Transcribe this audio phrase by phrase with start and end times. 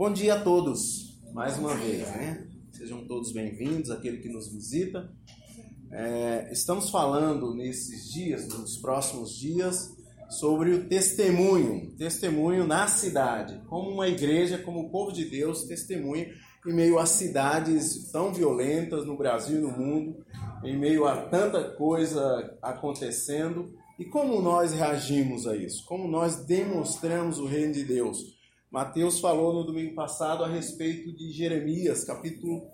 [0.00, 2.48] Bom dia a todos, mais uma vez, né?
[2.72, 5.12] Sejam todos bem-vindos, aquele que nos visita.
[5.92, 9.94] É, estamos falando nesses dias, nos próximos dias,
[10.30, 16.32] sobre o testemunho, testemunho na cidade, como uma igreja, como o povo de Deus testemunha
[16.66, 20.24] em meio a cidades tão violentas no Brasil e no mundo,
[20.64, 25.84] em meio a tanta coisa acontecendo, e como nós reagimos a isso?
[25.84, 28.39] Como nós demonstramos o reino de Deus?
[28.70, 32.70] Mateus falou no domingo passado a respeito de Jeremias, capítulo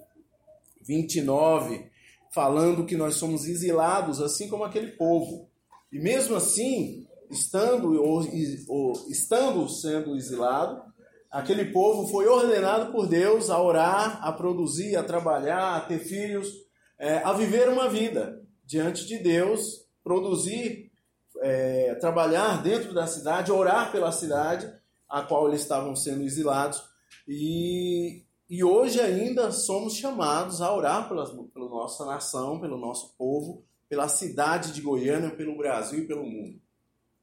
[0.82, 1.90] 29,
[2.34, 5.48] falando que nós somos exilados, assim como aquele povo.
[5.90, 8.22] E mesmo assim, estando, ou,
[8.68, 10.82] ou, estando sendo exilado,
[11.30, 16.52] aquele povo foi ordenado por Deus a orar, a produzir, a trabalhar, a ter filhos,
[16.98, 20.92] é, a viver uma vida diante de Deus, produzir,
[21.40, 24.70] é, trabalhar dentro da cidade, orar pela cidade
[25.08, 26.82] a qual eles estavam sendo exilados.
[27.26, 33.64] E, e hoje ainda somos chamados a orar pela, pela nossa nação, pelo nosso povo,
[33.88, 36.60] pela cidade de Goiânia, pelo Brasil e pelo mundo.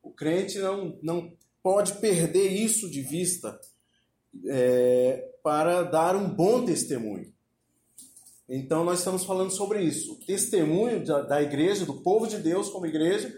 [0.01, 3.59] O crente não, não pode perder isso de vista
[4.47, 7.31] é, para dar um bom testemunho.
[8.47, 12.85] Então, nós estamos falando sobre isso: testemunho da, da igreja, do povo de Deus como
[12.85, 13.33] igreja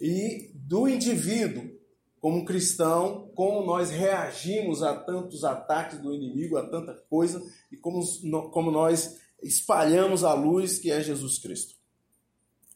[0.00, 1.79] e do indivíduo
[2.20, 8.02] como cristão, como nós reagimos a tantos ataques do inimigo, a tanta coisa, e como,
[8.50, 11.74] como nós espalhamos a luz que é Jesus Cristo.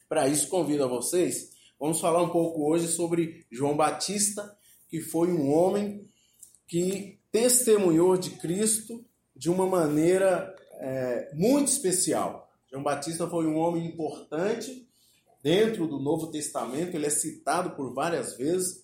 [0.09, 4.57] Para isso, convido a vocês, vamos falar um pouco hoje sobre João Batista,
[4.89, 6.09] que foi um homem
[6.67, 9.05] que testemunhou de Cristo
[9.37, 12.51] de uma maneira é, muito especial.
[12.71, 14.89] João Batista foi um homem importante
[15.43, 18.84] dentro do Novo Testamento, ele é citado por várias vezes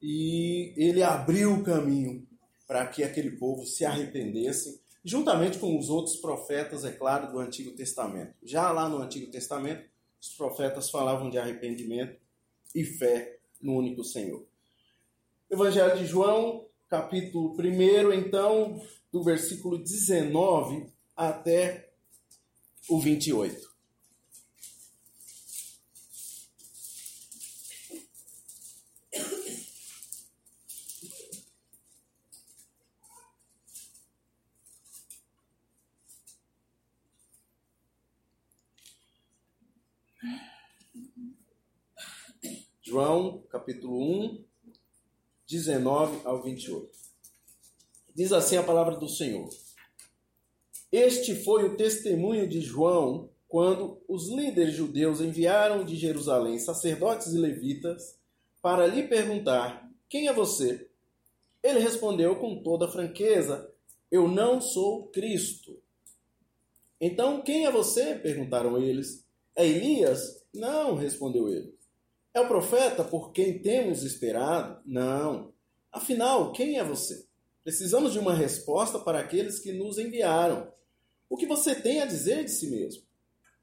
[0.00, 2.26] e ele abriu o caminho
[2.66, 7.72] para que aquele povo se arrependesse, juntamente com os outros profetas, é claro, do Antigo
[7.72, 8.34] Testamento.
[8.42, 9.88] Já lá no Antigo Testamento,
[10.20, 12.20] os profetas falavam de arrependimento
[12.74, 14.46] e fé no único Senhor.
[15.50, 18.80] Evangelho de João, capítulo 1, então,
[19.10, 21.90] do versículo 19 até
[22.88, 23.77] o 28.
[42.98, 44.44] João, capítulo 1,
[45.46, 46.90] 19 ao 28.
[48.12, 49.48] Diz assim a palavra do Senhor:
[50.90, 57.38] Este foi o testemunho de João quando os líderes judeus enviaram de Jerusalém sacerdotes e
[57.38, 58.18] levitas
[58.60, 60.90] para lhe perguntar: Quem é você?
[61.62, 63.72] Ele respondeu com toda franqueza:
[64.10, 65.80] Eu não sou Cristo.
[67.00, 68.16] Então, quem é você?
[68.16, 69.24] perguntaram eles.
[69.54, 70.44] É Elias?
[70.52, 71.77] Não, respondeu ele.
[72.38, 74.80] É o profeta por quem temos esperado?
[74.86, 75.52] Não.
[75.90, 77.26] Afinal, quem é você?
[77.64, 80.72] Precisamos de uma resposta para aqueles que nos enviaram.
[81.28, 83.02] O que você tem a dizer de si mesmo?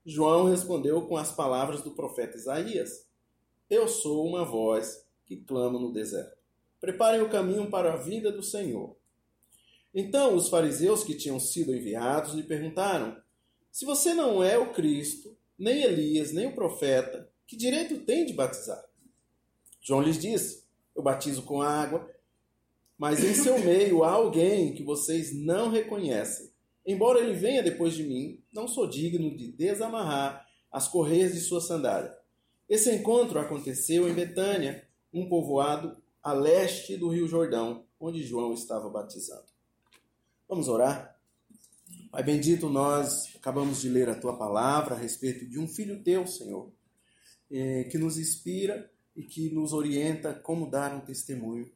[0.06, 3.08] João respondeu com as palavras do profeta Isaías:
[3.69, 6.38] Eu sou uma voz que clama no deserto.
[6.81, 8.97] Preparem o caminho para a vida do Senhor.
[9.94, 13.16] Então os fariseus que tinham sido enviados lhe perguntaram:
[13.72, 18.33] Se você não é o Cristo, nem Elias, nem o profeta, que direito tem de
[18.33, 18.83] batizar?
[19.81, 20.63] João lhes disse:
[20.95, 22.09] Eu batizo com água,
[22.97, 26.50] mas em seu meio há alguém que vocês não reconhecem.
[26.85, 31.61] Embora ele venha depois de mim, não sou digno de desamarrar as correias de sua
[31.61, 32.16] sandália.
[32.67, 38.89] Esse encontro aconteceu em Betânia, um povoado a leste do Rio Jordão, onde João estava
[38.89, 39.45] batizando.
[40.47, 41.16] Vamos orar?
[42.11, 46.25] Pai bendito, nós acabamos de ler a tua palavra a respeito de um filho teu,
[46.25, 46.75] Senhor
[47.55, 51.72] é, que nos inspira e que nos orienta como dar um testemunho,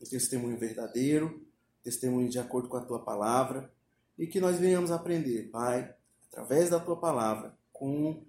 [0.00, 1.44] um testemunho verdadeiro,
[1.82, 3.70] testemunho de acordo com a tua palavra,
[4.18, 5.94] e que nós venhamos aprender, Pai,
[6.30, 8.22] através da tua palavra, com,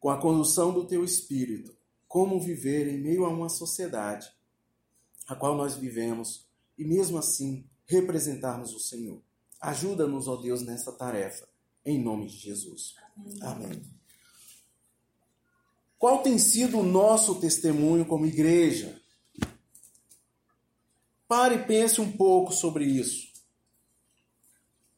[0.00, 1.74] com a condução do teu espírito,
[2.08, 4.32] como viver em meio a uma sociedade
[5.26, 9.22] a qual nós vivemos e mesmo assim representarmos o Senhor.
[9.60, 11.48] Ajuda-nos, ó Deus, nessa tarefa,
[11.84, 12.94] em nome de Jesus.
[13.40, 13.66] Amém.
[13.66, 14.03] Amém.
[16.04, 19.00] Qual tem sido o nosso testemunho como igreja?
[21.26, 23.32] Pare e pense um pouco sobre isso.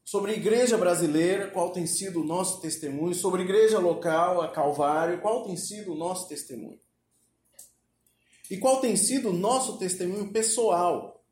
[0.05, 3.15] Sobre a igreja brasileira, qual tem sido o nosso testemunho?
[3.15, 6.81] Sobre a igreja local, a Calvário, qual tem sido o nosso testemunho?
[8.51, 11.25] E qual tem sido o nosso testemunho pessoal?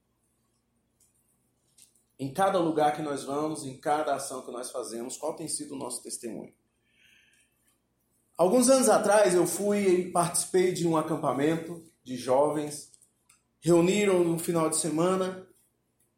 [2.16, 5.74] em cada lugar que nós vamos, em cada ação que nós fazemos, qual tem sido
[5.74, 6.54] o nosso testemunho.
[8.36, 12.90] Alguns anos atrás eu fui e participei de um acampamento de jovens.
[13.60, 15.46] Reuniram no final de semana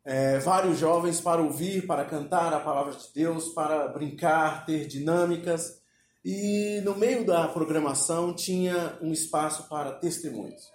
[0.02, 5.78] é, vários jovens para ouvir, para cantar a palavra de Deus, para brincar, ter dinâmicas.
[6.24, 10.74] E no meio da programação tinha um espaço para testemunhos.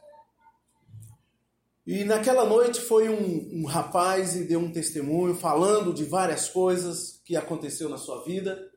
[1.88, 7.20] E naquela noite foi um, um, rapaz e deu um testemunho falando de várias coisas
[7.26, 8.71] que aconteceu na sua vida.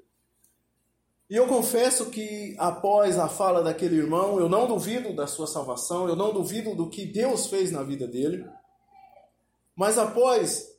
[1.28, 6.08] E eu confesso que após a fala daquele irmão, eu não duvido da sua salvação,
[6.08, 8.44] eu não duvido do que Deus fez na vida dele.
[9.74, 10.70] Mas após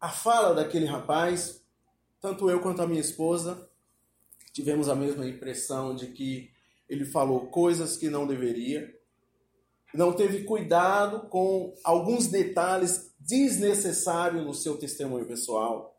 [0.00, 1.62] a fala daquele rapaz,
[2.20, 3.68] tanto eu quanto a minha esposa
[4.52, 6.50] tivemos a mesma impressão de que
[6.88, 8.94] ele falou coisas que não deveria
[9.94, 15.96] não teve cuidado com alguns detalhes desnecessários no seu testemunho pessoal,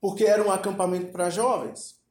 [0.00, 2.02] porque era um acampamento para jovens.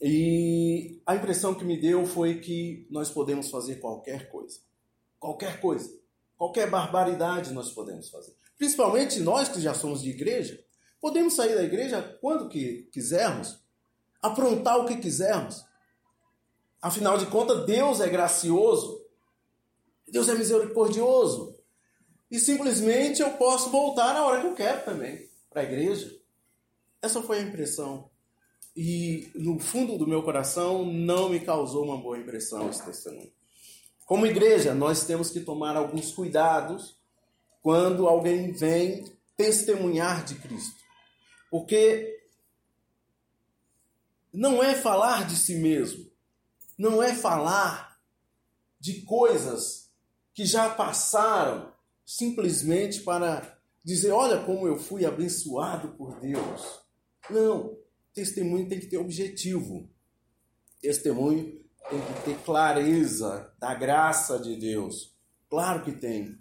[0.00, 4.60] E a impressão que me deu foi que nós podemos fazer qualquer coisa.
[5.18, 5.90] Qualquer coisa.
[6.36, 8.34] Qualquer barbaridade nós podemos fazer.
[8.58, 10.62] Principalmente nós que já somos de igreja.
[11.00, 13.58] Podemos sair da igreja quando que quisermos,
[14.20, 15.64] aprontar o que quisermos.
[16.80, 19.06] Afinal de contas, Deus é gracioso
[20.08, 21.58] Deus é misericordioso.
[22.30, 26.16] E simplesmente eu posso voltar na hora que eu quero também para a igreja.
[27.02, 28.10] Essa foi a impressão.
[28.76, 33.32] E no fundo do meu coração não me causou uma boa impressão esse testemunho.
[34.04, 36.96] Como igreja, nós temos que tomar alguns cuidados
[37.62, 39.04] quando alguém vem
[39.36, 40.76] testemunhar de Cristo.
[41.50, 42.16] Porque
[44.32, 46.10] não é falar de si mesmo,
[46.78, 47.98] não é falar
[48.78, 49.90] de coisas
[50.34, 51.72] que já passaram
[52.04, 56.80] simplesmente para dizer: olha como eu fui abençoado por Deus.
[57.30, 57.76] Não,
[58.16, 59.90] testemunho tem que ter objetivo.
[60.80, 61.60] Testemunho
[61.90, 65.14] tem que ter clareza da graça de Deus.
[65.50, 66.38] Claro que tem.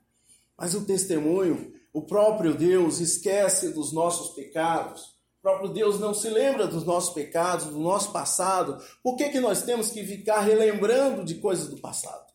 [0.57, 5.15] Mas o testemunho, o próprio Deus esquece dos nossos pecados.
[5.39, 8.81] O próprio Deus não se lembra dos nossos pecados, do nosso passado.
[9.03, 12.25] Por que, que nós temos que ficar relembrando de coisas do passado?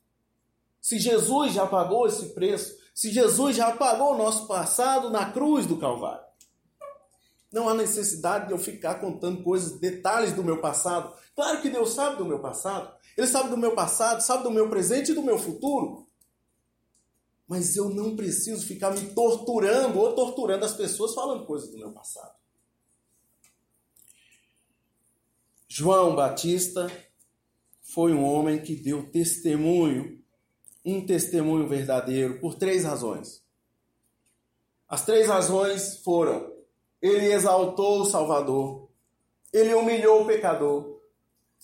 [0.82, 5.66] Se Jesus já pagou esse preço, se Jesus já pagou o nosso passado na cruz
[5.66, 6.29] do Calvário.
[7.52, 11.14] Não há necessidade de eu ficar contando coisas, detalhes do meu passado.
[11.34, 12.94] Claro que Deus sabe do meu passado.
[13.16, 16.06] Ele sabe do meu passado, sabe do meu presente e do meu futuro.
[17.48, 21.90] Mas eu não preciso ficar me torturando ou torturando as pessoas falando coisas do meu
[21.90, 22.34] passado.
[25.66, 26.90] João Batista
[27.82, 30.20] foi um homem que deu testemunho
[30.84, 33.42] um testemunho verdadeiro por três razões.
[34.88, 36.52] As três razões foram:
[37.00, 38.88] ele exaltou o Salvador,
[39.52, 41.00] ele humilhou o pecador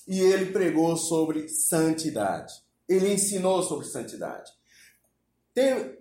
[0.06, 2.54] e ele pregou sobre santidade.
[2.88, 4.52] Ele ensinou sobre santidade.
[5.52, 5.98] Tem,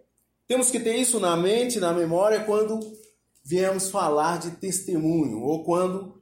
[0.48, 2.80] temos que ter isso na mente, na memória, quando
[3.44, 6.22] viemos falar de testemunho ou quando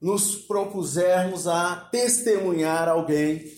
[0.00, 3.52] nos propusermos a testemunhar alguém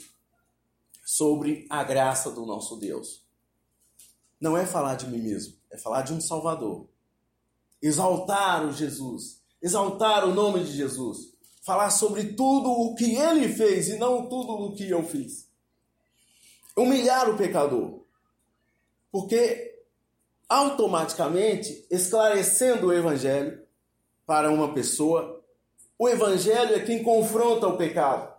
[1.05, 3.23] sobre a graça do nosso Deus.
[4.41, 6.89] Não é falar de mim mesmo, é falar de um Salvador.
[7.83, 13.89] Exaltar o Jesus, exaltar o nome de Jesus, falar sobre tudo o que ele fez
[13.89, 15.49] e não tudo o que eu fiz.
[16.77, 18.03] Humilhar o pecador.
[19.11, 19.73] Porque
[20.49, 23.63] automaticamente, esclarecendo o evangelho
[24.27, 25.43] para uma pessoa,
[25.99, 28.33] o evangelho é quem confronta o pecado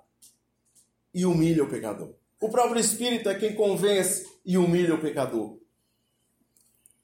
[1.14, 2.14] e humilha o pecador.
[2.40, 5.58] O próprio Espírito é quem convence e humilha o pecador.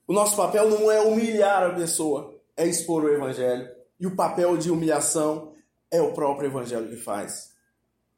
[0.10, 3.70] O nosso papel não é humilhar a pessoa, é expor o Evangelho.
[4.00, 5.54] E o papel de humilhação
[5.92, 7.54] é o próprio Evangelho que faz.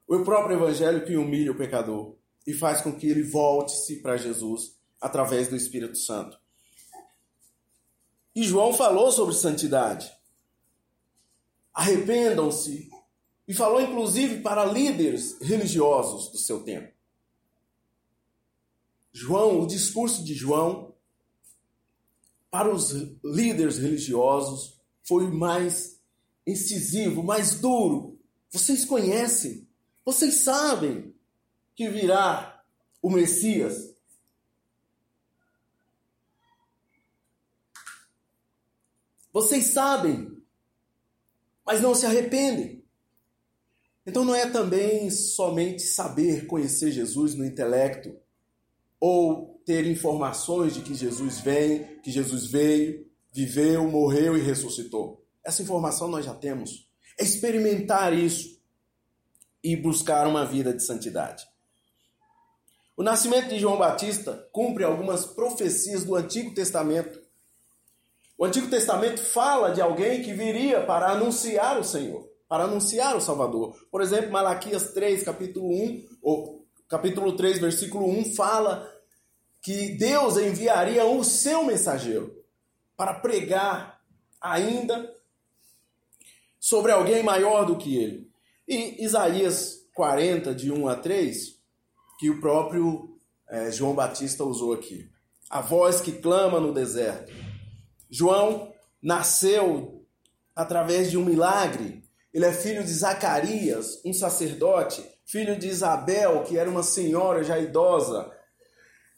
[0.07, 2.15] O próprio Evangelho que humilha o pecador
[2.47, 6.39] e faz com que ele volte-se para Jesus através do Espírito Santo.
[8.33, 10.09] E João falou sobre santidade.
[11.73, 12.89] Arrependam-se.
[13.45, 16.93] E falou inclusive para líderes religiosos do seu tempo.
[19.11, 20.90] João, o discurso de João
[22.51, 22.91] para os
[23.23, 25.99] líderes religiosos foi mais
[26.45, 28.19] incisivo, mais duro.
[28.51, 29.65] Vocês conhecem,
[30.03, 31.15] vocês sabem
[31.73, 32.61] que virá
[33.01, 33.95] o Messias.
[39.31, 40.43] Vocês sabem,
[41.65, 42.83] mas não se arrependem.
[44.05, 48.13] Então não é também somente saber conhecer Jesus no intelecto,
[48.99, 55.23] ou ter informações de que Jesus vem, que Jesus veio, viveu, morreu e ressuscitou.
[55.43, 56.89] Essa informação nós já temos.
[57.19, 58.59] É experimentar isso
[59.63, 61.45] e buscar uma vida de santidade.
[62.97, 67.19] O nascimento de João Batista cumpre algumas profecias do Antigo Testamento.
[68.37, 73.21] O Antigo Testamento fala de alguém que viria para anunciar o Senhor, para anunciar o
[73.21, 73.75] Salvador.
[73.89, 78.87] Por exemplo, Malaquias 3, capítulo 1, ou capítulo 3, versículo 1, fala
[79.61, 82.35] que Deus enviaria o seu mensageiro
[82.97, 84.01] para pregar
[84.39, 85.13] ainda
[86.59, 88.31] sobre alguém maior do que ele.
[88.67, 91.59] E Isaías 40, de 1 a 3,
[92.19, 95.09] que o próprio é, João Batista usou aqui.
[95.49, 97.33] A voz que clama no deserto.
[98.09, 100.05] João nasceu
[100.55, 102.03] através de um milagre.
[102.33, 107.59] Ele é filho de Zacarias, um sacerdote, filho de Isabel, que era uma senhora já
[107.59, 108.31] idosa.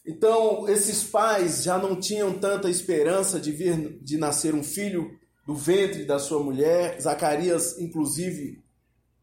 [0.06, 5.18] Então, esses pais já não tinham tanta esperança de vir de nascer um filho
[5.48, 7.00] do ventre da sua mulher.
[7.00, 8.64] Zacarias, inclusive,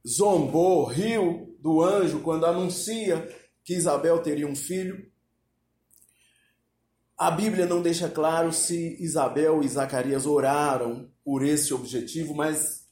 [0.06, 3.28] zombou, riu do anjo quando anuncia
[3.62, 5.06] que Isabel teria um filho.
[7.16, 12.86] A Bíblia não deixa claro se Isabel e Zacarias oraram por esse objetivo, mas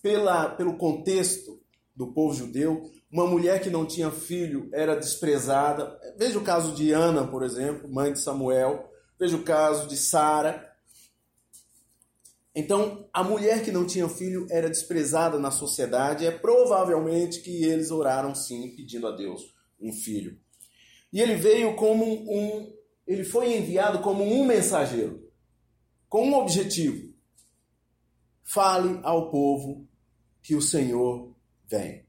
[0.00, 1.60] pela, pelo contexto
[1.94, 5.96] do povo judeu, uma mulher que não tinha filho era desprezada.
[6.18, 8.90] Veja o caso de Ana, por exemplo, mãe de Samuel.
[9.16, 10.68] Veja o caso de Sara.
[12.52, 16.26] Então, a mulher que não tinha filho era desprezada na sociedade.
[16.26, 20.36] É provavelmente que eles oraram sim, pedindo a Deus um filho.
[21.12, 22.74] E ele veio como um,
[23.06, 25.30] ele foi enviado como um mensageiro,
[26.08, 27.14] com um objetivo:
[28.42, 29.88] fale ao povo
[30.42, 31.32] que o Senhor
[31.64, 32.04] vem,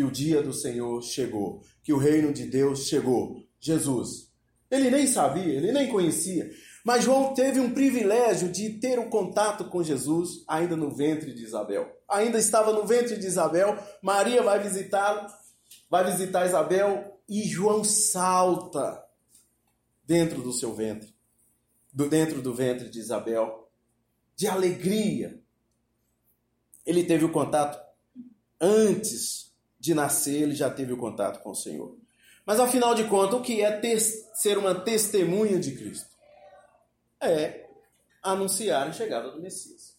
[0.00, 3.46] que o dia do Senhor chegou, que o reino de Deus chegou.
[3.60, 4.32] Jesus.
[4.70, 6.50] Ele nem sabia, ele nem conhecia,
[6.82, 11.44] mas João teve um privilégio de ter um contato com Jesus ainda no ventre de
[11.44, 11.86] Isabel.
[12.08, 15.26] Ainda estava no ventre de Isabel, Maria vai visitá-lo,
[15.90, 19.04] vai visitar Isabel e João salta
[20.06, 21.14] dentro do seu ventre,
[21.92, 23.70] do dentro do ventre de Isabel,
[24.34, 25.38] de alegria.
[26.86, 27.78] Ele teve o contato
[28.58, 29.49] antes
[29.80, 31.96] de nascer, ele já teve o contato com o Senhor.
[32.44, 36.10] Mas afinal de contas, o que é ter, ser uma testemunha de Cristo?
[37.20, 37.66] É
[38.22, 39.96] anunciar a chegada do Messias.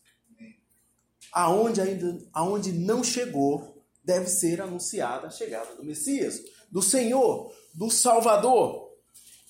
[1.33, 7.89] Aonde ainda, aonde não chegou, deve ser anunciada a chegada do Messias, do Senhor, do
[7.89, 8.91] Salvador.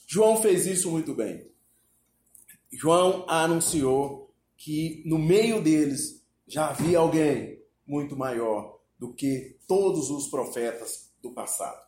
[0.08, 1.50] João fez isso muito bem.
[2.72, 10.28] João anunciou que no meio deles já havia alguém muito maior do que todos os
[10.28, 11.82] profetas do passado.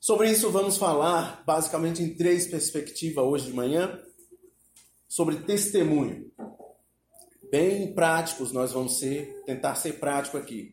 [0.00, 4.00] Sobre isso vamos falar basicamente em três perspectivas hoje de manhã,
[5.08, 6.30] sobre testemunho.
[7.50, 10.72] Bem práticos nós vamos ser, tentar ser prático aqui.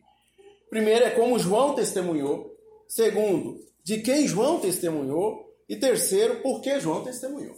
[0.70, 2.56] Primeiro é como João testemunhou.
[2.86, 5.52] Segundo, de quem João testemunhou.
[5.68, 7.56] E terceiro, por que João testemunhou.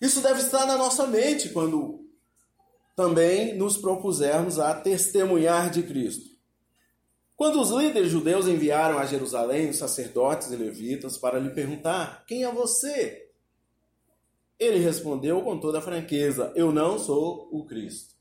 [0.00, 2.06] Isso deve estar na nossa mente quando
[2.94, 6.31] também nos propusermos a testemunhar de Cristo.
[7.42, 12.44] Quando os líderes judeus enviaram a Jerusalém os sacerdotes e levitas para lhe perguntar: Quem
[12.44, 13.30] é você?
[14.60, 18.14] Ele respondeu com toda franqueza: Eu não sou o Cristo.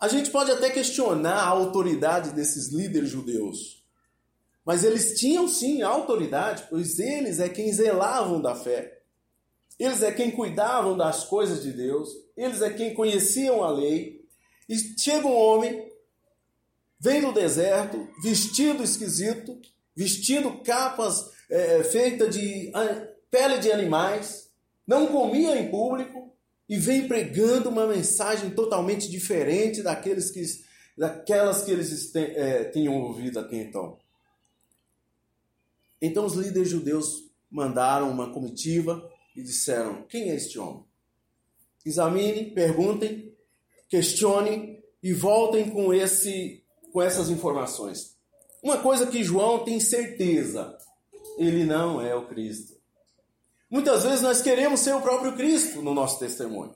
[0.00, 3.80] A gente pode até questionar a autoridade desses líderes judeus,
[4.64, 9.02] mas eles tinham sim autoridade, pois eles é quem zelavam da fé,
[9.78, 14.26] eles é quem cuidavam das coisas de Deus, eles é quem conheciam a lei.
[14.68, 15.94] E chega um homem,
[16.98, 19.58] vem do deserto, vestido esquisito,
[19.94, 22.72] vestindo capas é, feitas de
[23.30, 24.50] pele de animais,
[24.86, 26.36] não comia em público,
[26.68, 30.42] e vem pregando uma mensagem totalmente diferente daqueles que,
[30.96, 33.98] daquelas que eles é, tinham ouvido até então.
[36.02, 40.84] Então os líderes judeus mandaram uma comitiva e disseram: Quem é este homem?
[41.84, 43.32] Examine, perguntem,
[43.88, 46.64] questionem e voltem com, esse,
[46.96, 48.16] com essas informações.
[48.62, 50.78] Uma coisa que João tem certeza:
[51.36, 52.74] ele não é o Cristo.
[53.68, 56.74] Muitas vezes nós queremos ser o próprio Cristo no nosso testemunho.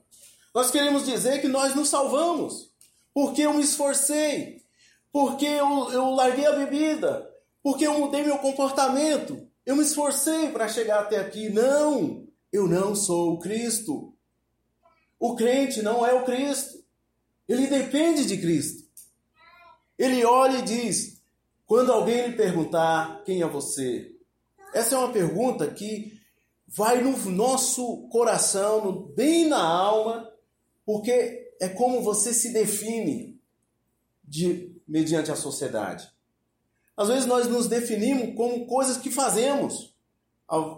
[0.54, 2.70] Nós queremos dizer que nós nos salvamos,
[3.14, 4.62] porque eu me esforcei,
[5.10, 7.26] porque eu, eu larguei a bebida,
[7.62, 11.48] porque eu mudei meu comportamento, eu me esforcei para chegar até aqui.
[11.48, 14.14] Não, eu não sou o Cristo.
[15.18, 16.78] O crente não é o Cristo.
[17.48, 18.79] Ele depende de Cristo.
[20.00, 21.20] Ele olha e diz:
[21.66, 24.16] quando alguém lhe perguntar quem é você,
[24.72, 26.18] essa é uma pergunta que
[26.66, 30.26] vai no nosso coração, bem na alma,
[30.86, 33.38] porque é como você se define
[34.24, 36.10] de, mediante a sociedade.
[36.96, 39.94] Às vezes nós nos definimos como coisas que fazemos.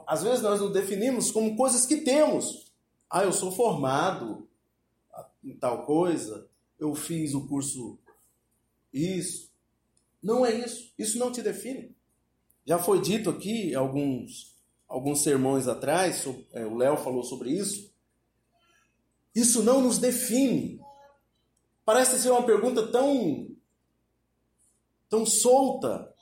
[0.04, 2.72] Às vezes nós nos definimos como coisas que temos.
[3.08, 4.48] Ah, eu sou formado
[5.44, 6.48] em tal coisa,
[6.78, 7.98] eu fiz o curso
[8.92, 9.50] isso.
[10.22, 10.92] Não é isso.
[10.98, 11.96] Isso não te define.
[12.66, 14.52] Já foi dito aqui alguns
[14.92, 16.22] alguns sermões atrás,
[16.52, 17.90] é, o Léo falou sobre isso.
[19.34, 20.78] Isso não nos define.
[21.82, 23.48] Parece ser uma pergunta tão
[25.08, 26.14] tão solta,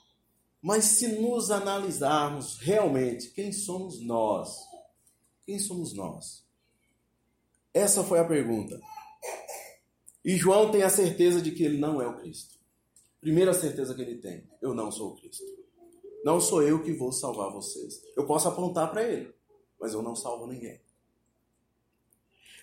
[0.62, 4.56] mas se nos analisarmos realmente, quem somos nós?
[5.44, 6.44] Quem somos nós?
[7.74, 8.80] Essa foi a pergunta.
[10.24, 12.59] E João tem a certeza de que ele não é o Cristo.
[13.20, 15.44] Primeira certeza que ele tem: eu não sou Cristo.
[16.24, 18.02] Não sou eu que vou salvar vocês.
[18.16, 19.32] Eu posso apontar para ele,
[19.80, 20.80] mas eu não salvo ninguém.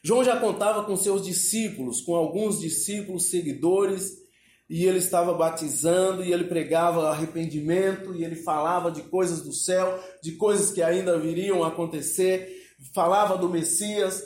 [0.04, 4.24] João já contava com seus discípulos, com alguns discípulos seguidores,
[4.70, 10.00] e ele estava batizando, e ele pregava arrependimento, e ele falava de coisas do céu,
[10.22, 14.24] de coisas que ainda viriam a acontecer, falava do Messias,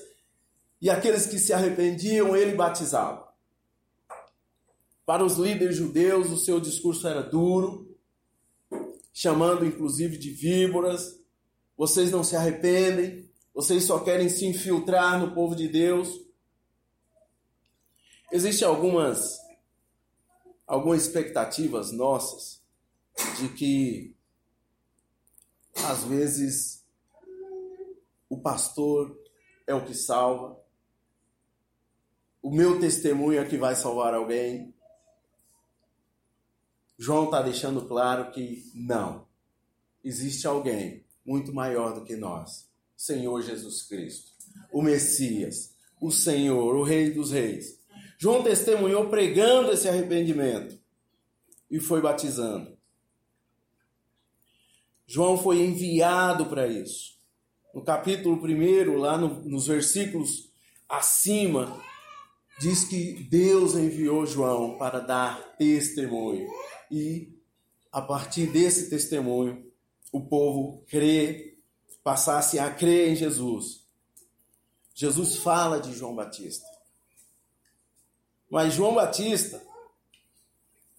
[0.82, 3.31] e aqueles que se arrependiam, ele batizava.
[5.12, 7.94] Para os líderes judeus, o seu discurso era duro,
[9.14, 11.20] chamando inclusive de víboras.
[11.76, 16.08] Vocês não se arrependem, vocês só querem se infiltrar no povo de Deus.
[18.32, 19.38] Existem algumas
[20.66, 22.64] algumas expectativas nossas
[23.38, 24.16] de que
[25.90, 26.86] às vezes
[28.30, 29.20] o pastor
[29.68, 30.58] é o que salva,
[32.42, 34.74] o meu testemunho é que vai salvar alguém.
[37.02, 39.26] João está deixando claro que não.
[40.04, 42.70] Existe alguém muito maior do que nós.
[42.96, 44.34] Senhor Jesus Cristo,
[44.72, 47.80] o Messias, o Senhor, o Rei dos Reis.
[48.20, 50.80] João testemunhou pregando esse arrependimento
[51.72, 52.78] e foi batizando.
[55.08, 57.18] João foi enviado para isso.
[57.74, 60.52] No capítulo 1, lá no, nos versículos
[60.88, 61.82] acima,
[62.60, 66.48] diz que Deus enviou João para dar testemunho
[66.92, 67.42] e
[67.92, 69.72] a partir desse testemunho
[70.12, 71.58] o povo crê,
[72.04, 73.88] passasse a crer em Jesus.
[74.94, 76.68] Jesus fala de João Batista.
[78.50, 79.66] Mas João Batista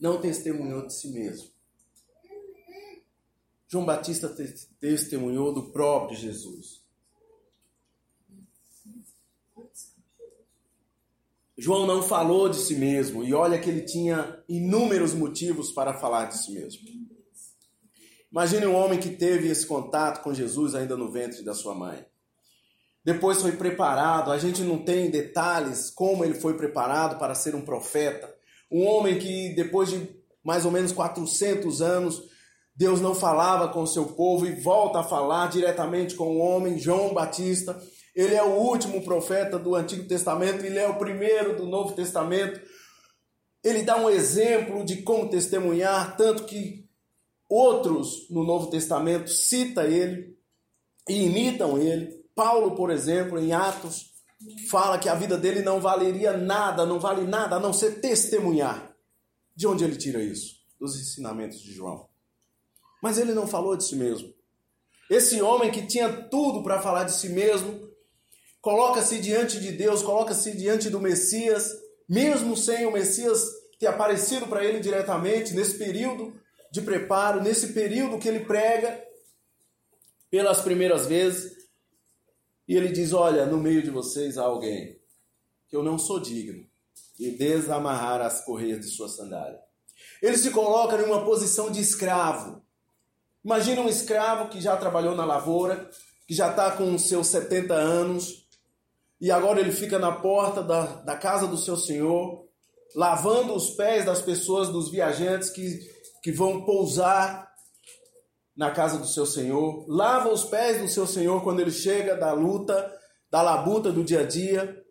[0.00, 1.50] não testemunhou de si mesmo.
[3.68, 4.34] João Batista
[4.80, 6.81] testemunhou do próprio Jesus.
[11.62, 16.24] João não falou de si mesmo, e olha que ele tinha inúmeros motivos para falar
[16.24, 16.80] de si mesmo.
[18.32, 22.04] Imagine um homem que teve esse contato com Jesus ainda no ventre da sua mãe.
[23.04, 27.64] Depois foi preparado, a gente não tem detalhes como ele foi preparado para ser um
[27.64, 28.28] profeta.
[28.68, 30.08] Um homem que depois de
[30.42, 32.24] mais ou menos 400 anos,
[32.74, 36.76] Deus não falava com o seu povo e volta a falar diretamente com o homem
[36.76, 37.80] João Batista
[38.14, 42.60] ele é o último profeta do Antigo Testamento, ele é o primeiro do Novo Testamento.
[43.64, 46.88] Ele dá um exemplo de como testemunhar, tanto que
[47.48, 50.36] outros no Novo Testamento cita ele
[51.08, 52.22] e imitam ele.
[52.34, 54.12] Paulo, por exemplo, em Atos,
[54.68, 58.94] fala que a vida dele não valeria nada, não vale nada a não ser testemunhar.
[59.54, 60.56] De onde ele tira isso?
[60.80, 62.08] Dos ensinamentos de João.
[63.02, 64.32] Mas ele não falou de si mesmo.
[65.10, 67.91] Esse homem que tinha tudo para falar de si mesmo,
[68.62, 71.68] coloca-se diante de Deus, coloca-se diante do Messias,
[72.08, 73.44] mesmo sem o Messias
[73.78, 76.32] ter aparecido para ele diretamente, nesse período
[76.70, 79.02] de preparo, nesse período que ele prega
[80.30, 81.52] pelas primeiras vezes,
[82.68, 84.98] e ele diz: Olha, no meio de vocês há alguém
[85.68, 86.64] que eu não sou digno
[87.18, 89.58] de desamarrar as correias de sua sandália.
[90.22, 92.62] Ele se coloca numa posição de escravo.
[93.44, 95.90] Imagina um escravo que já trabalhou na lavoura,
[96.26, 98.41] que já está com seus 70 anos,
[99.22, 102.44] e agora ele fica na porta da, da casa do seu senhor,
[102.92, 105.78] lavando os pés das pessoas, dos viajantes que,
[106.24, 107.48] que vão pousar
[108.56, 112.32] na casa do seu senhor, lava os pés do seu senhor quando ele chega da
[112.32, 112.92] luta,
[113.30, 114.84] da labuta do dia a dia.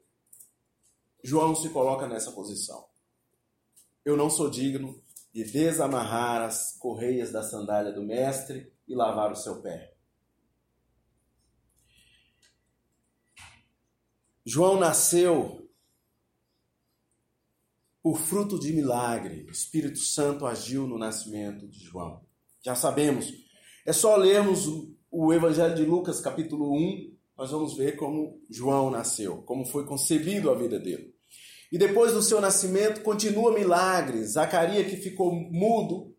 [1.21, 2.85] João se coloca nessa posição.
[4.05, 4.97] Eu não sou digno
[5.33, 9.90] de desamarrar as correias da sandália do mestre e lavar o seu pé.
[14.45, 15.69] João nasceu
[18.01, 19.45] por fruto de milagre.
[19.47, 22.21] O Espírito Santo agiu no nascimento de João.
[22.63, 23.31] Já sabemos.
[23.85, 24.67] É só lermos
[25.11, 30.49] o Evangelho de Lucas, capítulo 1, nós vamos ver como João nasceu, como foi concebido
[30.49, 31.13] a vida dele.
[31.71, 34.33] E depois do seu nascimento, continua milagres.
[34.33, 36.15] Zacarias, que ficou mudo,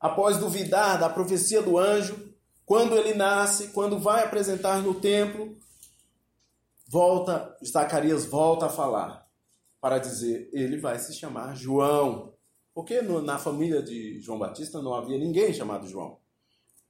[0.00, 2.32] após duvidar da profecia do anjo,
[2.64, 5.56] quando ele nasce, quando vai apresentar no templo,
[6.86, 9.26] volta, Zacarias volta a falar
[9.80, 12.34] para dizer, ele vai se chamar João.
[12.74, 16.18] Porque no, na família de João Batista não havia ninguém chamado João.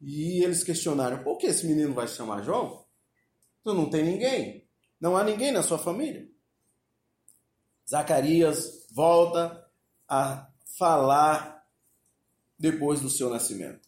[0.00, 2.84] E eles questionaram, por que esse menino vai se chamar João?
[3.60, 4.66] Então não tem ninguém.
[5.00, 6.28] Não há ninguém na sua família.
[7.88, 9.64] Zacarias volta
[10.08, 11.64] a falar
[12.58, 13.85] depois do seu nascimento.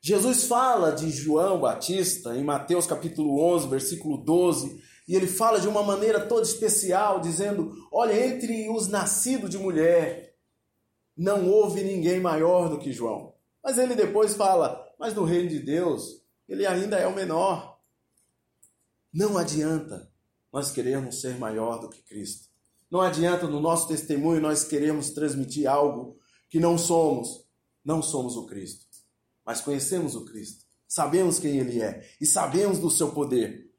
[0.00, 5.66] Jesus fala de João Batista em Mateus capítulo 11, versículo 12, e ele fala de
[5.66, 10.36] uma maneira toda especial, dizendo: Olha, entre os nascidos de mulher,
[11.16, 13.34] não houve ninguém maior do que João.
[13.62, 17.78] Mas ele depois fala: Mas no reino de Deus, ele ainda é o menor.
[19.12, 20.10] Não adianta
[20.52, 22.48] nós queremos ser maior do que Cristo.
[22.90, 27.46] Não adianta no nosso testemunho nós queremos transmitir algo que não somos.
[27.84, 28.86] Não somos o Cristo,
[29.48, 30.66] mas conhecemos o Cristo.
[30.86, 33.72] Sabemos quem ele é e sabemos do seu poder.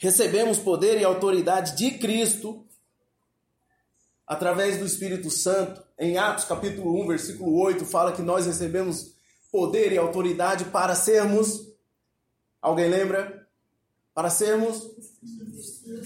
[0.00, 2.66] Recebemos poder e autoridade de Cristo
[4.26, 5.80] através do Espírito Santo.
[5.96, 9.14] Em Atos capítulo 1, versículo 8, fala que nós recebemos
[9.52, 11.72] poder e autoridade para sermos
[12.60, 13.46] Alguém lembra?
[14.12, 14.90] para sermos.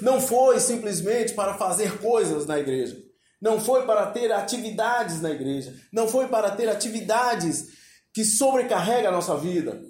[0.03, 3.03] Não foi simplesmente para fazer coisas na igreja.
[3.41, 5.75] Não foi para ter atividades na igreja.
[5.91, 7.78] Não foi para ter atividades
[8.19, 9.81] que sobrecarregam a nossa vida.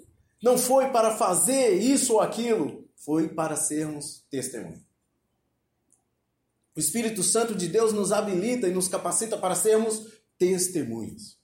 [0.43, 2.87] Não foi para fazer isso ou aquilo.
[2.95, 4.85] Foi para sermos testemunho.
[6.77, 11.39] O Espírito Santo de Deus nos habilita e nos capacita para sermos testemunhas.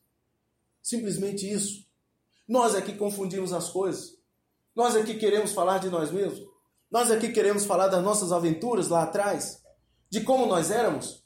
[0.83, 1.87] Simplesmente isso.
[2.47, 4.19] Nós é que confundimos as coisas.
[4.77, 6.47] Nós é que queremos falar de nós mesmos.
[6.91, 9.63] Nós aqui queremos falar das nossas aventuras lá atrás,
[10.11, 11.25] de como nós éramos.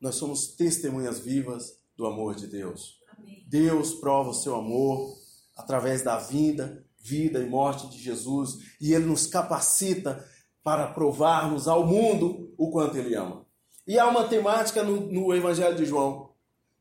[0.00, 3.00] Nós somos testemunhas vivas do amor de Deus.
[3.16, 3.44] Amém.
[3.46, 5.16] Deus prova o seu amor
[5.56, 10.26] através da vinda, vida e morte de Jesus, e ele nos capacita
[10.62, 13.46] para provarmos ao mundo o quanto ele ama.
[13.86, 16.30] E há uma temática no, no Evangelho de João.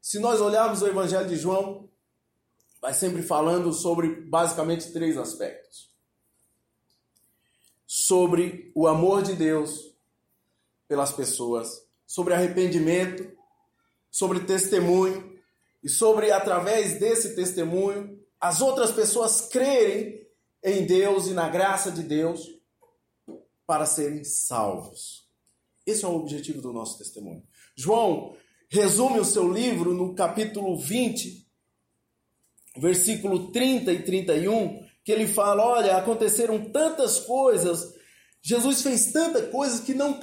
[0.01, 1.89] Se nós olharmos o Evangelho de João,
[2.81, 5.93] vai sempre falando sobre basicamente três aspectos
[7.95, 9.95] sobre o amor de Deus
[10.87, 11.69] pelas pessoas,
[12.07, 13.31] sobre arrependimento,
[14.13, 15.33] sobre testemunho
[15.83, 20.21] e sobre, através desse testemunho, as outras pessoas crerem
[20.63, 22.47] em Deus e na graça de Deus
[23.65, 25.27] para serem salvos.
[25.83, 27.43] Esse é o objetivo do nosso testemunho.
[27.75, 28.37] João
[28.69, 31.47] resume o seu livro no capítulo 20,
[32.77, 37.95] versículo 30 e 31, que ele fala: olha, aconteceram tantas coisas,
[38.43, 40.19] Jesus fez tantas coisas que não,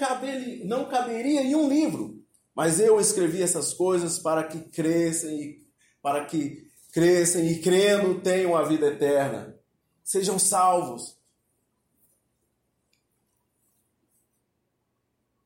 [0.65, 2.20] não caberia em um livro.
[2.55, 5.65] Mas eu escrevi essas coisas para que crescem,
[6.03, 9.57] para que cresçam e crendo tenham a vida eterna.
[10.03, 11.17] Sejam salvos.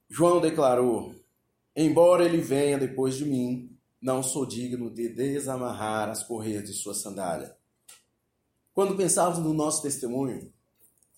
[0.08, 1.14] João declarou:
[1.76, 6.94] Embora ele venha depois de mim, não sou digno de desamarrar as correias de sua
[6.94, 7.56] sandália.
[8.72, 10.52] Quando pensamos no nosso testemunho,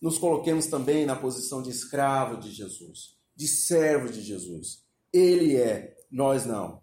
[0.00, 4.85] nos coloquemos também na posição de escravo de Jesus, de servo de Jesus.
[5.16, 6.82] Ele é, nós não.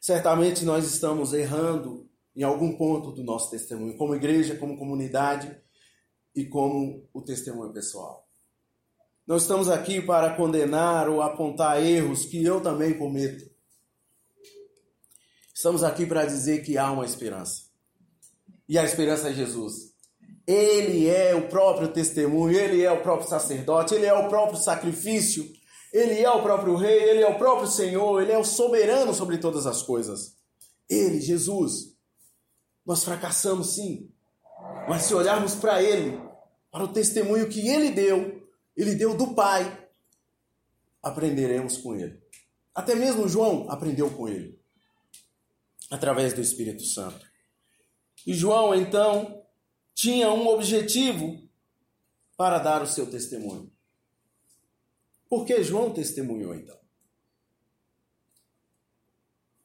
[0.00, 5.54] Certamente nós estamos errando em algum ponto do nosso testemunho, como igreja, como comunidade
[6.34, 8.26] e como o testemunho pessoal.
[9.26, 13.50] Não estamos aqui para condenar ou apontar erros que eu também cometo.
[15.54, 17.64] Estamos aqui para dizer que há uma esperança.
[18.68, 19.94] E a esperança é Jesus.
[20.46, 25.50] Ele é o próprio testemunho, ele é o próprio sacerdote, ele é o próprio sacrifício,
[25.94, 29.38] ele é o próprio rei, ele é o próprio Senhor, ele é o soberano sobre
[29.38, 30.36] todas as coisas.
[30.90, 31.94] Ele, Jesus.
[32.84, 34.10] Nós fracassamos sim,
[34.88, 36.20] mas se olharmos para ele,
[36.68, 38.44] para o testemunho que ele deu,
[38.76, 39.88] ele deu do Pai,
[41.00, 42.20] aprenderemos com ele.
[42.74, 44.58] Até mesmo João aprendeu com ele,
[45.88, 47.24] através do Espírito Santo.
[48.26, 49.42] E João, então,
[49.94, 51.40] tinha um objetivo
[52.36, 53.72] para dar o seu testemunho.
[55.34, 56.78] Por que João testemunhou então?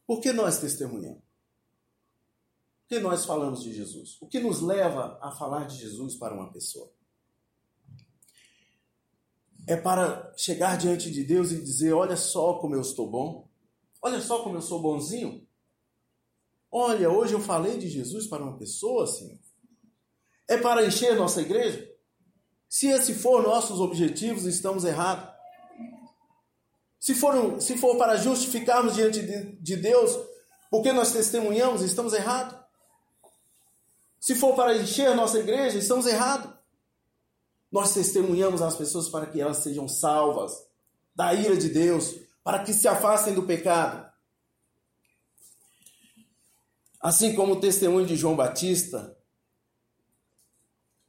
[0.08, 1.22] Por que nós testemunhamos?
[1.22, 4.18] Por que nós falamos de Jesus?
[4.20, 6.92] O que nos leva a falar de Jesus para uma pessoa?
[9.68, 13.48] É para chegar diante de Deus e dizer: Olha só como eu estou bom,
[14.02, 15.48] olha só como eu sou bonzinho.
[16.72, 19.38] Olha, hoje eu falei de Jesus para uma pessoa, Senhor.
[20.48, 21.88] É para encher nossa igreja?
[22.68, 25.38] Se esse for nossos objetivos, estamos errados.
[27.00, 30.18] Se for, se for para justificarmos diante de, de Deus,
[30.70, 32.60] porque nós testemunhamos, estamos errados.
[34.20, 36.52] Se for para encher nossa igreja, estamos errados.
[37.72, 40.68] Nós testemunhamos as pessoas para que elas sejam salvas
[41.16, 44.10] da ira de Deus, para que se afastem do pecado.
[47.00, 49.18] Assim como o testemunho de João Batista,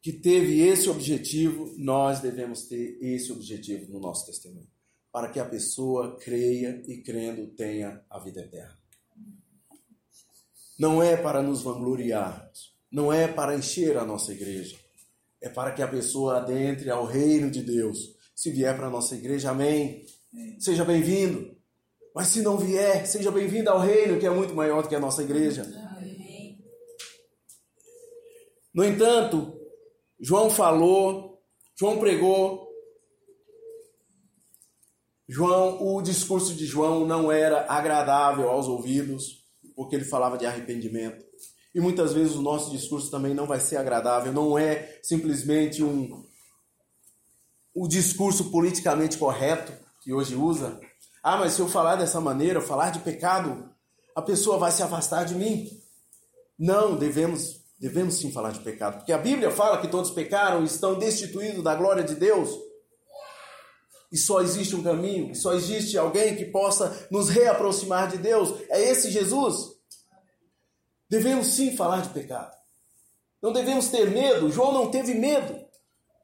[0.01, 4.69] que teve esse objetivo, nós devemos ter esse objetivo no nosso testemunho,
[5.13, 8.79] para que a pessoa creia e crendo tenha a vida eterna.
[10.79, 14.79] Não é para nos vangloriarmos, não é para encher a nossa igreja,
[15.41, 18.17] é para que a pessoa adentre ao reino de Deus.
[18.35, 20.07] Se vier para a nossa igreja, amém.
[20.59, 21.55] Seja bem-vindo.
[22.15, 25.01] Mas se não vier, seja bem-vindo ao reino que é muito maior do que a
[25.01, 25.67] nossa igreja.
[28.73, 29.61] No entanto,
[30.19, 31.43] João falou,
[31.79, 32.70] João pregou.
[35.33, 39.45] João, o discurso de João não era agradável aos ouvidos,
[39.77, 41.25] porque ele falava de arrependimento.
[41.73, 46.29] E muitas vezes o nosso discurso também não vai ser agradável, não é simplesmente um
[47.73, 50.81] o discurso politicamente correto que hoje usa.
[51.23, 53.71] Ah, mas se eu falar dessa maneira, falar de pecado,
[54.17, 55.71] a pessoa vai se afastar de mim.
[56.59, 60.67] Não, devemos devemos sim falar de pecado, porque a Bíblia fala que todos pecaram e
[60.67, 62.51] estão destituídos da glória de Deus.
[64.11, 68.61] E só existe um caminho, só existe alguém que possa nos reaproximar de Deus.
[68.69, 69.77] É esse Jesus.
[71.09, 72.55] Devemos sim falar de pecado.
[73.41, 74.51] Não devemos ter medo.
[74.51, 75.65] João não teve medo.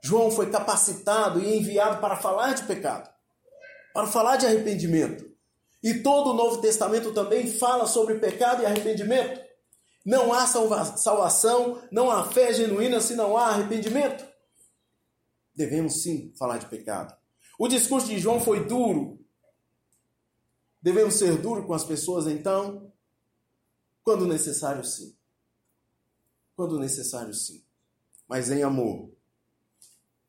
[0.03, 3.11] João foi capacitado e enviado para falar de pecado,
[3.93, 5.25] para falar de arrependimento.
[5.83, 9.41] E todo o Novo Testamento também fala sobre pecado e arrependimento.
[10.05, 14.25] Não há salvação, não há fé genuína se não há arrependimento.
[15.55, 17.17] Devemos sim falar de pecado.
[17.59, 19.19] O discurso de João foi duro.
[20.81, 22.93] Devemos ser duros com as pessoas então?
[24.05, 25.17] Quando necessário, sim.
[26.55, 27.65] Quando necessário, sim.
[28.29, 29.11] Mas em amor.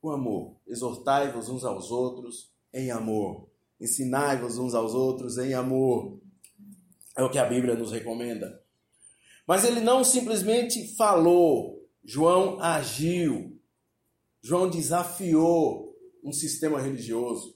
[0.02, 0.56] Com amor.
[0.66, 3.48] Exortai-vos uns aos outros em amor.
[3.80, 6.20] Ensinai-vos uns aos outros em amor.
[7.16, 8.64] É o que a Bíblia nos recomenda.
[9.48, 13.62] Mas ele não simplesmente falou, João agiu.
[14.42, 15.87] João desafiou
[16.28, 17.56] um sistema religioso.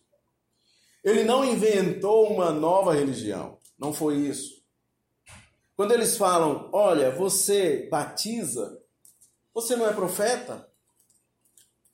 [1.03, 3.57] Ele não inventou uma nova religião.
[3.77, 4.63] Não foi isso.
[5.75, 8.79] Quando eles falam, olha, você batiza,
[9.53, 10.69] você não é profeta,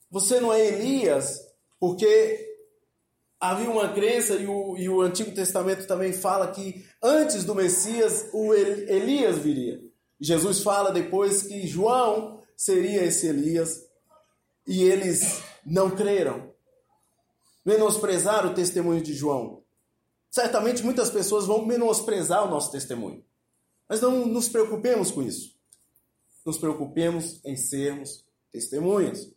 [0.08, 1.40] você não é Elias,
[1.80, 2.46] porque
[3.40, 8.28] havia uma crença, e o, e o Antigo Testamento também fala que antes do Messias,
[8.32, 9.80] o Elias viria.
[10.20, 13.84] Jesus fala depois que João seria esse Elias,
[14.66, 16.52] e eles não creram,
[17.64, 19.62] menosprezaram o testemunho de João.
[20.30, 23.24] Certamente muitas pessoas vão menosprezar o nosso testemunho.
[23.88, 25.56] Mas não nos preocupemos com isso.
[26.44, 29.32] Nos preocupemos em sermos testemunhas.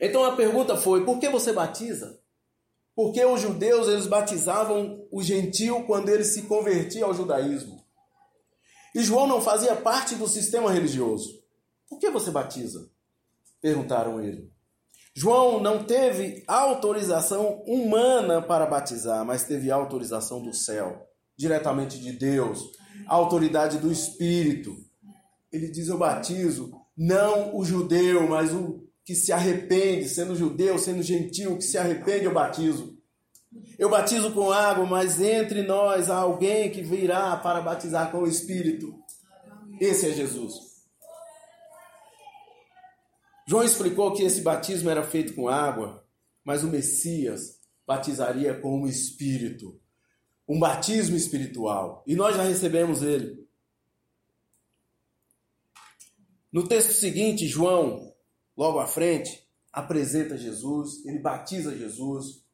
[0.00, 2.20] Então a pergunta foi: por que você batiza?
[2.94, 7.84] Porque os judeus eles batizavam o gentil quando ele se convertia ao judaísmo.
[8.94, 11.42] E João não fazia parte do sistema religioso.
[11.88, 12.88] Por que você batiza?
[13.60, 14.53] Perguntaram ele.
[15.16, 22.72] João não teve autorização humana para batizar, mas teve autorização do céu, diretamente de Deus,
[23.06, 24.74] autoridade do Espírito.
[25.52, 31.02] Ele diz: Eu batizo não o judeu, mas o que se arrepende, sendo judeu, sendo
[31.02, 32.98] gentil, que se arrepende, eu batizo.
[33.78, 38.26] Eu batizo com água, mas entre nós há alguém que virá para batizar com o
[38.26, 38.92] Espírito.
[39.80, 40.73] Esse é Jesus.
[43.46, 46.06] João explicou que esse batismo era feito com água,
[46.44, 49.78] mas o Messias batizaria com o Espírito
[50.48, 52.04] um batismo espiritual.
[52.06, 53.44] E nós já recebemos ele.
[56.52, 58.14] No texto seguinte, João,
[58.56, 62.44] logo à frente, apresenta Jesus, ele batiza Jesus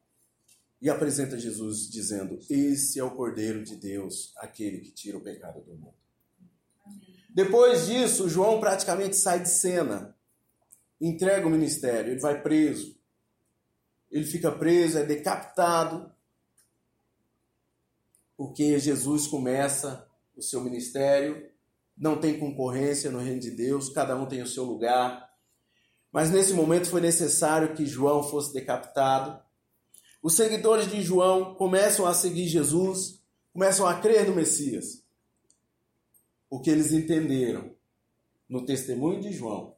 [0.81, 5.61] e apresenta Jesus dizendo: Esse é o Cordeiro de Deus, aquele que tira o pecado
[5.61, 5.93] do mundo.
[7.29, 10.17] Depois disso, João praticamente sai de cena,
[11.01, 12.95] entrega o ministério, ele vai preso.
[14.11, 16.11] Ele fica preso, é decapitado,
[18.37, 21.49] porque Jesus começa o seu ministério,
[21.97, 25.29] não tem concorrência no reino de Deus, cada um tem o seu lugar.
[26.11, 29.41] Mas nesse momento foi necessário que João fosse decapitado.
[30.21, 33.21] Os seguidores de João começam a seguir Jesus,
[33.53, 35.03] começam a crer no Messias.
[36.49, 37.73] Porque eles entenderam
[38.49, 39.75] no testemunho de João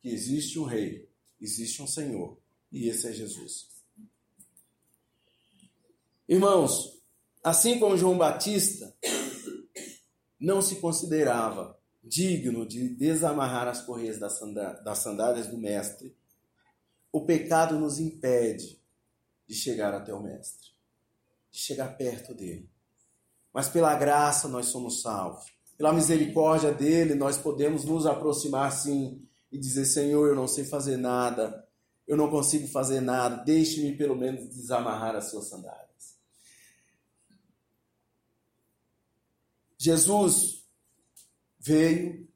[0.00, 1.08] que existe um rei,
[1.40, 2.38] existe um Senhor,
[2.70, 3.68] e esse é Jesus.
[6.28, 7.00] Irmãos,
[7.42, 8.94] assim como João Batista
[10.38, 16.16] não se considerava digno de desamarrar as correias das sandálias do Mestre,
[17.12, 18.80] o pecado nos impede
[19.46, 20.68] de chegar até o Mestre,
[21.50, 22.68] de chegar perto dele.
[23.52, 25.46] Mas pela graça nós somos salvos.
[25.76, 30.96] Pela misericórdia dele, nós podemos nos aproximar sim e dizer: Senhor, eu não sei fazer
[30.96, 31.66] nada,
[32.06, 35.88] eu não consigo fazer nada, deixe-me pelo menos desamarrar as suas sandálias.
[39.76, 40.66] Jesus
[41.60, 42.28] veio,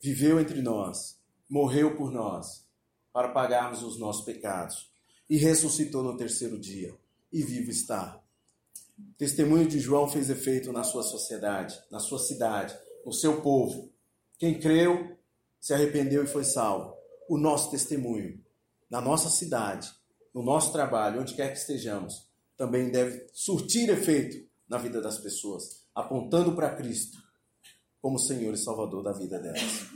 [0.00, 2.66] viveu entre nós, morreu por nós,
[3.12, 4.90] para pagarmos os nossos pecados,
[5.28, 6.94] e ressuscitou no terceiro dia,
[7.32, 8.20] e vivo está.
[8.98, 13.90] O testemunho de João fez efeito na sua sociedade, na sua cidade, no seu povo.
[14.38, 15.16] Quem creu,
[15.60, 16.94] se arrependeu e foi salvo.
[17.28, 18.42] O nosso testemunho,
[18.90, 19.90] na nossa cidade,
[20.34, 25.80] no nosso trabalho, onde quer que estejamos, também deve surtir efeito na vida das pessoas
[25.94, 27.18] apontando para Cristo
[28.00, 29.88] como Senhor e Salvador da vida delas.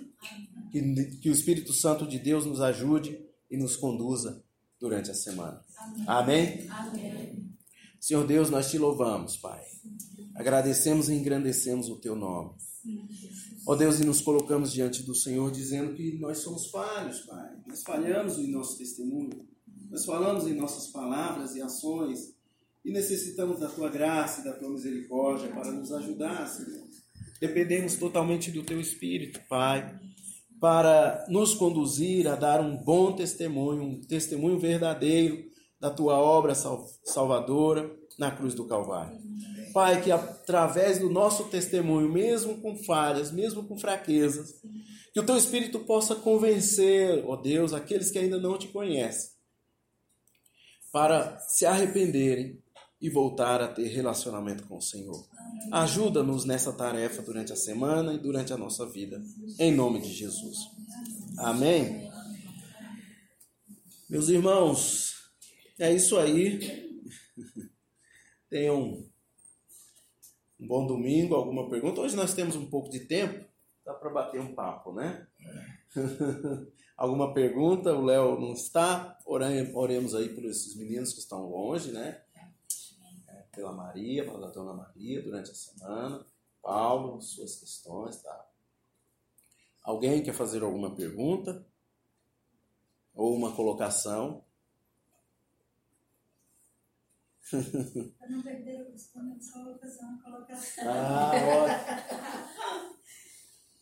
[0.71, 0.83] Que,
[1.21, 4.43] que, o Espírito Santo de Deus nos ajude e nos conduza
[4.79, 5.65] durante a semana.
[6.07, 6.69] Amém?
[6.69, 7.55] Amém?
[7.99, 9.63] Senhor Deus, nós te louvamos, Pai.
[10.35, 12.55] Agradecemos e engrandecemos o teu nome.
[13.67, 17.51] Ó oh Deus, e nos colocamos diante do Senhor dizendo que nós somos falhos, Pai.
[17.67, 19.49] Nós falhamos em nosso testemunho.
[19.91, 22.35] Nós falamos em nossas palavras e ações
[22.85, 26.85] e necessitamos da tua graça e da tua misericórdia para nos ajudar, Senhor.
[27.41, 29.99] Dependemos totalmente do teu Espírito, Pai,
[30.61, 35.45] para nos conduzir a dar um bom testemunho, um testemunho verdadeiro
[35.81, 39.19] da tua obra salvadora na cruz do Calvário.
[39.75, 44.55] Pai, que através do nosso testemunho, mesmo com falhas, mesmo com fraquezas,
[45.13, 49.33] que o teu Espírito possa convencer, ó Deus, aqueles que ainda não te conhecem,
[50.93, 52.63] para se arrependerem
[53.01, 55.27] e voltar a ter relacionamento com o Senhor.
[55.73, 59.21] Ajuda-nos nessa tarefa durante a semana e durante a nossa vida,
[59.59, 60.57] em nome de Jesus.
[61.37, 62.09] Amém?
[64.09, 65.15] Meus irmãos,
[65.81, 67.03] é isso aí.
[68.49, 69.13] Tenham
[70.65, 71.35] um bom domingo.
[71.35, 72.01] Alguma pergunta?
[72.01, 73.45] Hoje nós temos um pouco de tempo,
[73.85, 75.29] dá para bater um papo, né?
[76.97, 77.93] Alguma pergunta?
[77.93, 79.19] O Léo não está.
[79.27, 82.23] Oremos aí por esses meninos que estão longe, né?
[83.55, 86.27] pela Maria, pela Dona Maria durante a semana.
[86.61, 88.49] Paulo, suas questões, tá?
[89.83, 91.65] Alguém quer fazer alguma pergunta?
[93.15, 94.45] Ou uma colocação?
[97.51, 100.85] Para não perder só vou fazer uma colocação.
[100.89, 102.95] Ah, ótimo.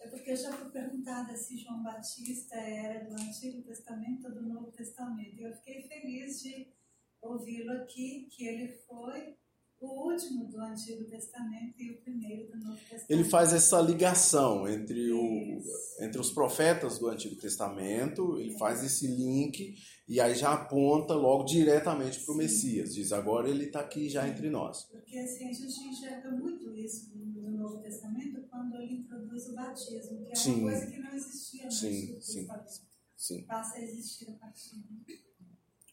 [0.01, 4.42] É porque eu já fui perguntada se João Batista era do Antigo Testamento ou do
[4.42, 5.37] Novo Testamento.
[5.37, 6.72] E eu fiquei feliz de
[7.20, 9.37] ouvi-lo aqui, que ele foi
[9.83, 13.11] o último do Antigo Testamento e o primeiro do Novo Testamento.
[13.11, 15.61] Ele faz essa ligação entre, o,
[16.01, 19.75] entre os profetas do Antigo Testamento, ele faz esse link
[20.09, 22.95] e aí já aponta logo diretamente para o Messias.
[22.95, 24.85] Diz, agora ele está aqui já entre nós.
[24.85, 30.25] Porque assim, a gente enxerga muito isso no Novo Testamento quando ele introduz o batismo,
[30.27, 30.61] que é sim.
[30.61, 32.92] uma coisa que não existia no sim, Antigo sim, Testamento.
[33.16, 33.42] Sim.
[33.45, 34.77] Passa a existir a partir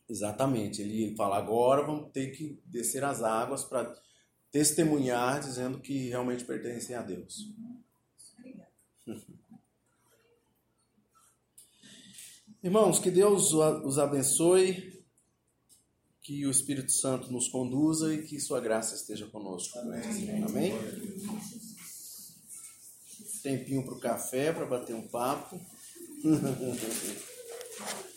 [0.09, 0.81] Exatamente.
[0.81, 3.95] Ele fala: agora vamos ter que descer as águas para
[4.51, 7.53] testemunhar, dizendo que realmente pertencem a Deus.
[12.61, 15.01] Irmãos, que Deus os abençoe,
[16.21, 19.79] que o Espírito Santo nos conduza e que Sua graça esteja conosco.
[19.79, 20.43] Amém?
[20.43, 20.73] Amém?
[23.41, 25.57] Tempinho para o café, para bater um papo.